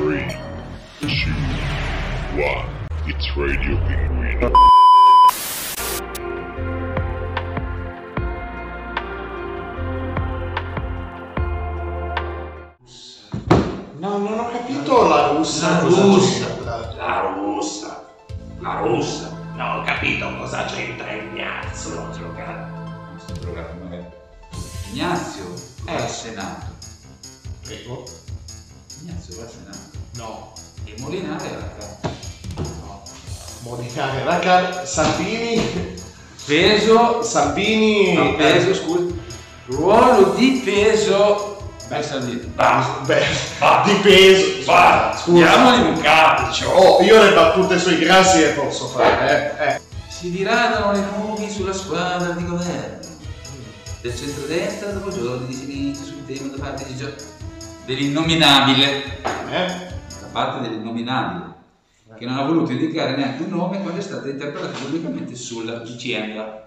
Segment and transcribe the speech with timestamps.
[0.00, 0.34] Three,
[1.02, 1.30] two,
[2.40, 2.64] one.
[3.06, 4.50] It's Radio Pinguino.
[13.98, 15.68] No, non ho capito la russa.
[15.68, 16.46] La russa,
[16.96, 18.06] la russa,
[18.60, 19.38] la russa.
[19.54, 21.94] Non ho capito cosa c'entra Ignazio.
[21.94, 22.14] Non
[23.18, 24.06] sto drogato magari.
[24.92, 25.44] Ignazio
[25.84, 26.68] è al Senato.
[27.64, 28.19] Prego.
[29.02, 29.78] Ignazio Senato.
[30.16, 30.52] No.
[30.84, 32.18] E Molinare alla Camera.
[32.84, 33.02] No.
[33.60, 35.98] Monicare, raga, Salvini,
[36.44, 38.14] Peso, Salvini...
[38.14, 39.14] no, peso, scusa.
[39.66, 41.58] Ruolo di peso.
[41.88, 42.40] Beh, Salvini.
[42.54, 43.24] Basta, Beh,
[43.58, 44.64] basta, di peso.
[44.64, 45.52] basta, Scusa.
[45.52, 46.68] andiamoli un calcio.
[46.70, 49.68] Oh, io le battute sui grassi le posso fare, eh.
[49.74, 49.80] eh.
[50.08, 52.98] Si diradano le nubi sulla squadra di governo
[54.02, 57.12] del centrodestra dopo giorni di silenzio sul tema da parte di Gio-
[57.84, 59.20] dell'innominabile.
[59.50, 59.66] Eh?
[60.20, 61.48] Da parte dell'innominabile.
[62.18, 66.66] Che non ha voluto indicare neanche un nome quando è stata interpellata pubblicamente sulla vicenda.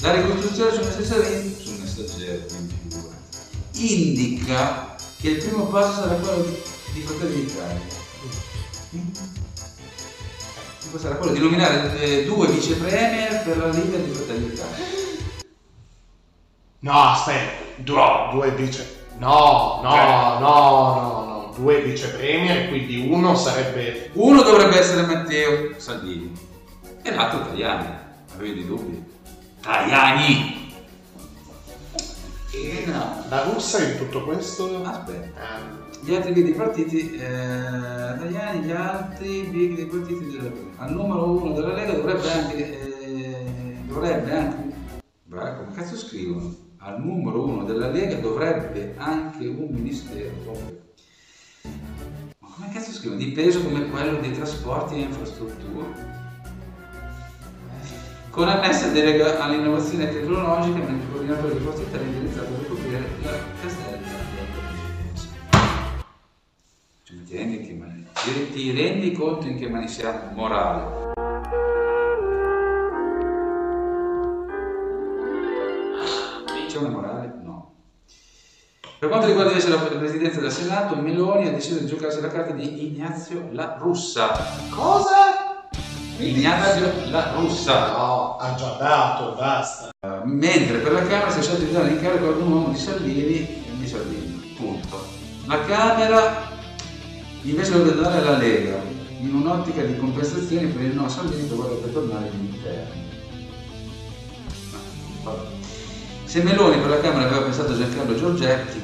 [0.00, 2.44] La ricostruzione sul messaggero, sul messaggero
[3.74, 6.44] indica che il primo passo sarà quello
[6.92, 7.80] di, Fratelli d'Italia.
[10.96, 14.84] Sarà quello di nominare eh, due vice premier per la Lega di Fratelli d'Italia.
[16.80, 19.01] No, aspetta, due, due vice...
[19.22, 24.10] No, no, no, no, no, due vice premier, quindi uno sarebbe...
[24.14, 26.32] Uno dovrebbe essere Matteo Salvini
[27.02, 27.86] e l'altro Tajani.
[28.34, 29.04] Avevi dei dubbi?
[29.60, 30.74] Tajani!
[32.52, 33.22] E no.
[33.28, 34.82] La russa in tutto questo...
[34.84, 35.40] Aspetta.
[35.40, 35.60] Ah,
[36.00, 40.56] Gli altri big dei partiti, eh, Tajani, gli altri big dei partiti della Lega.
[40.78, 43.00] Al numero uno della Lega dovrebbe anche...
[43.00, 43.44] eh,
[43.84, 44.74] dovrebbe anche...
[45.26, 46.61] Beh, come cazzo scrivono?
[46.84, 50.32] Al numero uno della Lega dovrebbe anche un ministero.
[52.40, 53.20] Ma come cazzo scrivono?
[53.20, 56.20] Di peso come quello dei trasporti e infrastrutture?
[58.30, 63.00] Con annessa delega all'innovazione tecnologica, mentre il coordinatore di Forza Italia è indirizzato a ricoprire
[63.22, 63.30] la
[63.60, 64.00] castella
[67.04, 70.32] cioè, mani- ti- ti rendi conto in che mani siamo?
[70.32, 71.12] Morale.
[76.72, 77.34] C'è una morale?
[77.42, 77.74] No.
[78.98, 82.54] Per quanto riguarda invece la presidenza del Senato, Meloni ha deciso di giocarsi la carta
[82.54, 84.32] di Ignazio la Russa.
[84.70, 85.68] Cosa?
[86.16, 87.92] Ignazio la Russa.
[87.92, 89.90] No, ha già dato, basta.
[90.24, 93.36] Mentre per la Camera si è scelto di dare l'incarico ad un uomo di Salvini
[93.36, 94.54] e di Salvini.
[94.56, 95.04] Punto.
[95.44, 96.48] La Camera
[97.42, 98.80] invece dovrebbe dare alla Lega
[99.20, 103.11] in un'ottica di compensazione per il no a Salvini che vorrebbe tornare all'interno.
[106.32, 108.80] Se Meloni per la Camera aveva pensato a Giancarlo Giorgetti,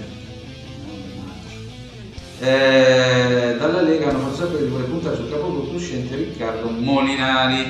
[2.40, 7.64] eh, dalla Lega hanno fatto sapere di voler puntare sul capogruppo uscente Riccardo Molinari.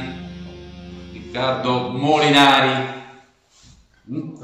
[1.12, 3.04] Riccardo Molinari.
[4.10, 4.36] Mm?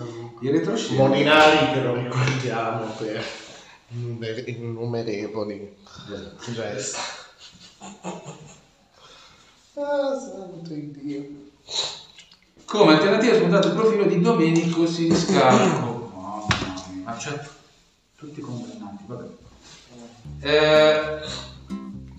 [0.42, 1.02] Il retroscena.
[1.02, 3.24] Molinari che lo ricordiamo per
[3.88, 5.76] innumer- innumerevoli
[6.52, 7.00] gesti.
[9.74, 11.26] Ah, santo Dio.
[12.74, 16.10] Come alternativa spuntato il profilo di Domenico Siniscalco.
[16.12, 16.44] Mamma
[16.92, 17.40] mia, ma c'è
[18.16, 19.24] tutti condannati, vabbè.
[20.40, 21.20] Eh,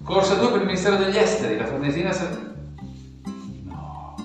[0.01, 2.53] corsa 2 per il Ministero degli Esteri, la Farnesina sarà...
[3.63, 4.16] No,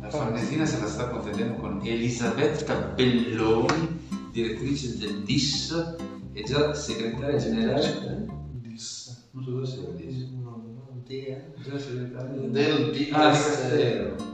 [0.00, 5.96] la Farnesina se la sta contendendo con Elisabetta Belloni, direttrice del DIS
[6.32, 8.26] e già segretaria generale...
[8.52, 10.30] Dis- Non so dove sia il DIS.
[10.30, 11.26] no, no, di-
[11.62, 14.32] Già segretaria Del Ah, di Dicastero.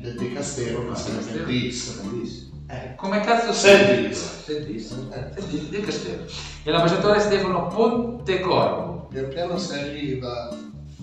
[0.00, 0.80] Castero.
[0.80, 1.44] Del Ah, si chiama Castero.
[1.44, 2.00] Dis.
[2.10, 2.50] Dis.
[2.68, 3.52] Eh, Come cazzo.
[3.52, 4.44] Sendis.
[4.46, 5.32] Eh.
[5.36, 6.24] Sendis del Castello.
[6.62, 9.08] E l'ambasciatore Stefano Pontecorvo.
[9.10, 10.48] pian piano si arriva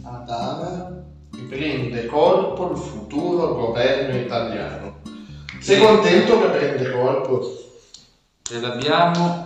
[0.04, 1.04] ad Ava
[1.36, 5.00] e prende corpo il futuro governo italiano.
[5.60, 7.42] Sei contento che prende corpo?
[8.44, 9.44] Ce l'abbiamo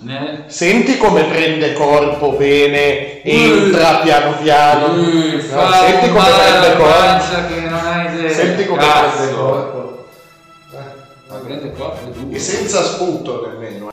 [0.00, 0.44] nel...
[0.48, 4.86] Senti come prende corpo bene, entra piano piano.
[4.94, 8.32] Uh, No, senti come prende corpo.
[8.34, 9.16] Senti come Cazzo.
[9.16, 10.06] prende corpo.
[11.28, 12.34] Ma prende corpo è.
[12.34, 13.90] E senza sputo nemmeno.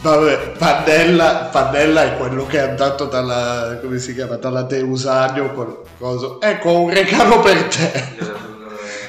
[0.00, 5.82] Vabbè, Pannella, Pannella è quello che è andato dalla, come si chiama, dalla Teusanio col
[5.98, 6.40] coso.
[6.40, 8.34] Ecco, un regalo per te.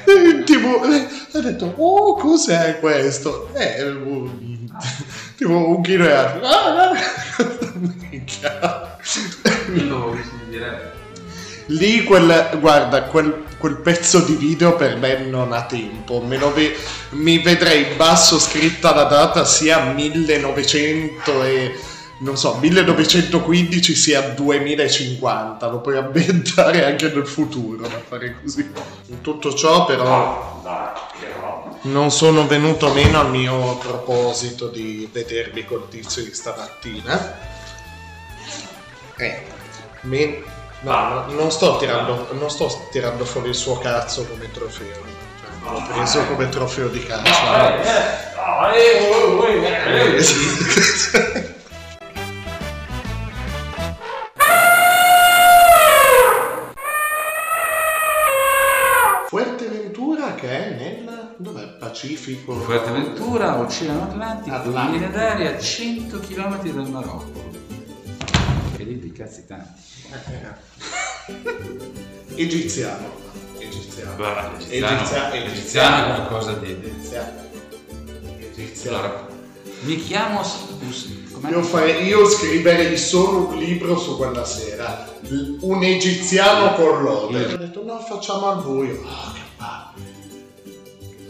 [0.08, 3.50] Eh, tipo, eh, ha detto, oh, cos'è questo?
[3.52, 4.66] Eh, un-
[5.38, 6.40] tipo un chilo e altro.
[6.44, 6.92] Ah,
[10.48, 10.92] diretta.
[11.66, 16.20] Lì quel, guarda, quel, quel pezzo di video per me non ha tempo.
[16.20, 16.74] Me lo ve-
[17.10, 21.78] mi vedrei in basso scritta la data sia 1900 e
[22.20, 28.68] non so, 1915 sia 2050, lo puoi ambientare anche nel futuro da fare così.
[29.06, 31.47] In tutto ciò però Dai, che.
[31.82, 37.38] Non sono venuto meno al mio proposito di vedermi col tizio di stamattina.
[39.16, 39.46] Eh,
[40.02, 40.42] me-
[40.80, 45.02] no, no, non, sto tirando, non sto tirando fuori il suo cazzo come trofeo.
[45.40, 47.04] Cioè, l'ho preso come trofeo di.
[47.06, 47.18] Eh, eh,
[48.34, 51.17] no, eh, oh, eh, eh.
[61.98, 62.54] Pacifico.
[62.60, 64.92] Fuerteventura, Oceano Atlantico, Atlantico.
[64.92, 67.50] linea d'aria a 100 km dal Marocco.
[68.76, 69.80] E lì di cazzi tanti.
[70.12, 70.54] Eh,
[72.40, 73.10] Egiziano.
[73.58, 74.14] Egiziano.
[74.14, 76.70] Beh, Egizia- egiziano è qualcosa di...
[76.70, 77.32] Egiziano.
[78.38, 78.96] Egiziano.
[78.96, 79.26] Allora,
[79.80, 80.40] mi chiamo...
[81.48, 85.04] Io, farei- io scriverei solo un libro su quella sera.
[85.62, 87.54] Un egiziano con lode.
[87.54, 89.02] Ho detto no, facciamo al buio.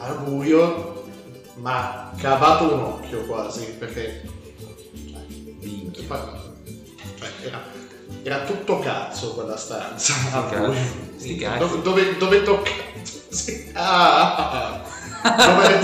[0.09, 1.05] Al buio,
[1.57, 4.23] ma cavato un occhio quasi, perché
[5.61, 6.07] Minchia.
[7.19, 7.63] cioè, era,
[8.23, 10.15] era tutto cazzo quella stanza.
[10.49, 10.75] cazzo.
[11.19, 11.59] Sti cazzi.
[11.59, 12.71] Dove, dove, dove tocca...
[13.29, 13.71] Sì.
[13.75, 14.81] Ah,
[15.37, 15.79] dove,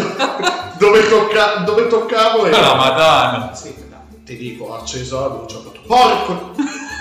[0.79, 2.61] dove, tocca, dove toccavo era...
[2.61, 3.55] La madonna!
[3.55, 6.55] Sì, no, ti dico, ho acceso la luce, ho fatto porco!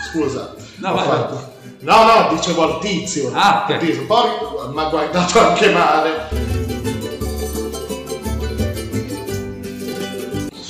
[0.10, 1.52] Scusa, No, ho vai, fatto...
[1.80, 3.32] No, no, dicevo al tizio.
[3.34, 3.72] Ah, ok.
[3.76, 6.63] Al tizio, porco, mi ha guardato anche male.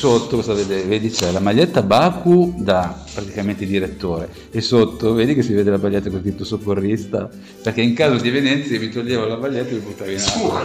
[0.03, 0.81] Sotto cosa vedi?
[0.81, 5.77] Vedi c'è la maglietta Baku da praticamente direttore e sotto vedi che si vede la
[5.77, 7.29] maglietta con scritto soccorrista
[7.63, 10.61] perché in caso di Venezia mi toglievo la maglietta e mi buttavo in acqua.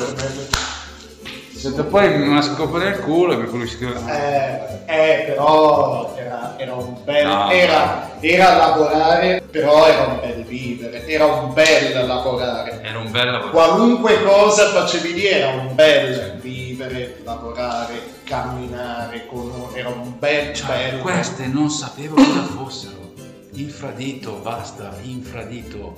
[1.54, 3.84] Sento poi una scopa nel culo e mi pulisco.
[4.08, 7.26] Eh, eh, però era, era un bel...
[7.26, 7.50] No.
[7.50, 11.06] Era, era lavorare, però era un bel vivere.
[11.06, 12.80] Era un bel lavorare.
[12.82, 13.50] Era un bel lavoro.
[13.50, 19.50] Qualunque cosa facevi lì era un bel vivere, lavorare, camminare, con...
[19.74, 21.02] era un bel, Cioè, bello.
[21.02, 23.14] queste non sapevo cosa fossero.
[23.52, 25.96] Infradito, basta, infradito.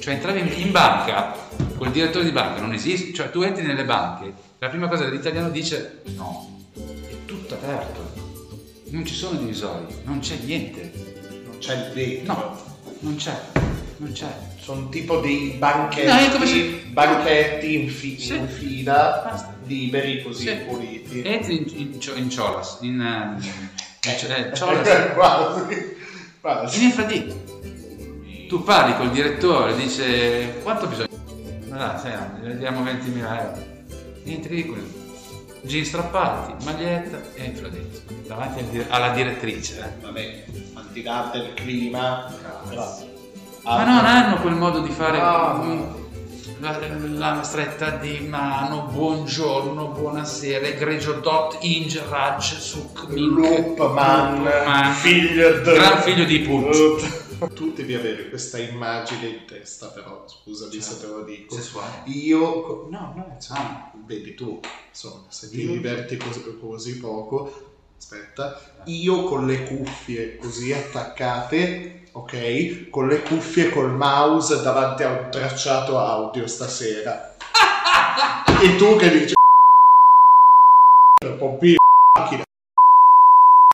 [0.00, 1.34] Cioè entravi in, in banca,
[1.76, 5.10] col direttore di banca non esiste, cioè tu entri nelle banche, la prima cosa che
[5.10, 8.12] l'italiano dice no, è tutto aperto,
[8.86, 10.92] non ci sono divisori, non c'è niente,
[11.46, 12.34] Non c'è il vetro.
[12.34, 12.62] no,
[13.00, 13.40] non c'è,
[13.98, 14.26] non c'è.
[14.60, 18.34] Sono tipo dei banchetti, No, se- banchetti in, fi- Sì.
[18.36, 19.53] in fila, Basta.
[19.66, 20.54] Liberi così Sì.
[20.66, 21.22] puliti.
[21.22, 23.42] Entri in, in, in ciolas, in, eh,
[24.08, 25.96] in eh, ciolas, quasi,
[26.40, 26.76] quasi.
[26.78, 27.42] in infradito.
[28.48, 31.08] Tu parli col direttore, dice quanto bisogna?
[31.68, 32.12] Ma dai, sai,
[32.42, 33.72] ne vediamo 20.000 euro.
[34.24, 35.02] Entri lì con
[35.62, 38.02] jeans strappati, maglietta e infradito.
[38.26, 39.78] Davanti al di- alla direttrice.
[39.80, 40.02] eh.
[40.02, 40.44] Vabbè,
[41.02, 42.32] là del clima,
[43.62, 45.62] Ma non hanno quel modo di fare No.
[45.64, 45.82] mm,
[46.60, 46.78] la,
[47.34, 54.92] la stretta di mano, buongiorno, buonasera, egregio dot inge raj suk Loopman.
[54.94, 55.74] figlio del...
[55.74, 57.22] Gran figlio di Put.
[57.52, 61.54] Tu devi avere questa immagine in testa, però, scusami se te lo dico.
[61.54, 62.02] Sessuale.
[62.04, 63.90] Io, no, no, Ah.
[64.06, 65.72] vedi tu, insomma, se ti Io?
[65.72, 67.73] diverti così, così poco,
[68.04, 75.10] aspetta, io con le cuffie così attaccate, ok, con le cuffie col mouse davanti a
[75.10, 77.34] un tracciato audio stasera.
[78.62, 79.34] e tu che dici
[81.38, 81.78] pompino
[82.18, 82.42] macchina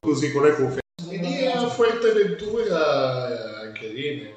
[0.00, 0.80] così con le cuffie.
[1.10, 4.34] E lì a Fuerteventura eh, anche lì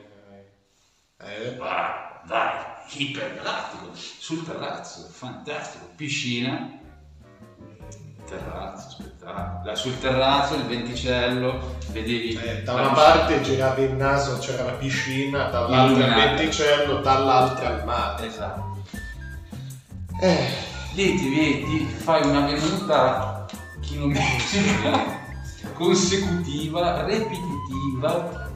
[1.20, 1.94] eh, Vai,
[2.26, 2.66] dai,
[2.98, 6.80] ipergalattico, sul terrazzo, fantastico, piscina,
[8.26, 9.13] terrazzo, spettacolo.
[9.26, 12.34] Là Sul terrazzo il venticello, vedevi...
[12.34, 17.84] Eh, da una parte giravi il naso, c'era la piscina, dall'altra il venticello, dall'altra il
[17.86, 18.28] mare.
[18.28, 18.78] Esatto.
[20.22, 23.46] Eh, Lì ti, vedi, fai una venuta
[23.80, 25.22] chilometrica,
[25.74, 28.50] consecutiva, ripetitiva.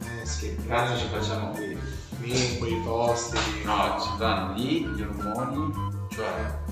[0.00, 1.76] eh sì, Cazzo ci facciamo qui?
[2.20, 3.36] lì in quei posti.
[3.64, 5.72] No, ci vanno lì gli ormoni,
[6.10, 6.62] cioè,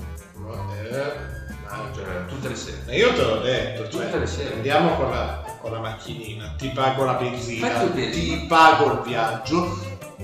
[0.79, 1.42] Eh,
[1.75, 2.81] no, cioè tutte le sere.
[2.87, 4.53] E io te l'ho detto, cioè, Tutte le sere.
[4.55, 9.77] andiamo con la, con la macchinina, ti pago la benzina, ti pago il viaggio,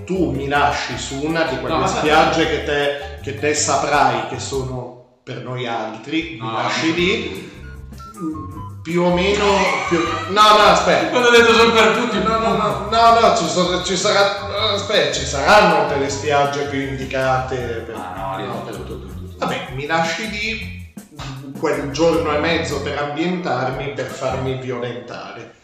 [0.06, 4.39] tu mi lasci su una di quelle No, spiagge che te, che te saprai che
[4.39, 6.96] sono per noi altri, mi No, lasci no.
[6.96, 7.51] lì,
[8.82, 9.46] più o meno...
[9.88, 10.00] Più...
[10.29, 11.10] No, no, aspetta.
[11.10, 14.72] Quando ho detto sono per tutti, No, no, no, no, no, ci, sono- ci sarà,
[14.74, 17.56] aspetta, ci saranno delle spiagge più indicate.
[17.86, 17.96] Per...
[17.96, 19.08] Ah no, no, tutto.
[19.38, 20.78] Vabbè, mi lasci lì,
[21.59, 25.55] quel giorno e mezzo per ambientarmi per farmi violentare.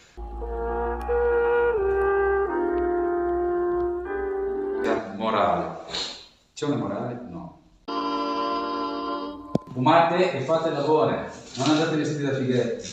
[5.15, 5.77] Morale.
[6.53, 7.19] C'è una morale?
[7.29, 7.59] No.
[9.73, 11.31] Fumate e fate l'amore.
[11.55, 12.91] Non andate vestiti da fighetti.